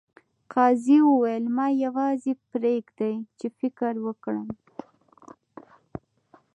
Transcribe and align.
قاضي 0.53 0.99
وویل 1.09 1.45
ما 1.57 1.67
یوازې 1.85 2.33
پریږدئ 2.49 3.13
چې 3.39 3.47
فکر 3.59 3.93
وکړم. 4.05 4.47